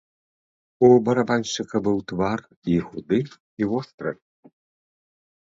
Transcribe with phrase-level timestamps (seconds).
[0.87, 2.39] У барабаншчыка быў твар
[2.73, 3.19] і худы
[3.65, 4.11] і востры.